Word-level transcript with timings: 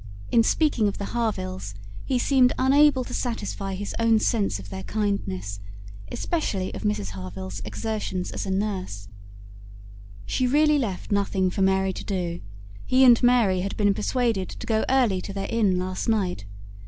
In 0.31 0.41
speaking 0.41 0.87
of 0.87 0.97
the 0.97 1.11
Harvilles, 1.13 1.75
he 2.05 2.17
seemed 2.17 2.53
unable 2.57 3.03
to 3.03 3.13
satisfy 3.13 3.75
his 3.75 3.93
own 3.99 4.17
sense 4.17 4.57
of 4.57 4.69
their 4.71 4.81
kindness, 4.81 5.59
especially 6.11 6.73
of 6.73 6.81
Mrs 6.81 7.11
Harville's 7.11 7.61
exertions 7.65 8.31
as 8.31 8.47
a 8.47 8.49
nurse. 8.49 9.09
"She 10.25 10.47
really 10.47 10.79
left 10.79 11.11
nothing 11.11 11.51
for 11.51 11.61
Mary 11.61 11.93
to 11.93 12.03
do. 12.03 12.41
He 12.87 13.03
and 13.05 13.21
Mary 13.21 13.59
had 13.61 13.77
been 13.77 13.93
persuaded 13.93 14.49
to 14.49 14.65
go 14.65 14.83
early 14.89 15.21
to 15.21 15.33
their 15.33 15.45
inn 15.51 15.77
last 15.77 16.09
night. 16.09 16.45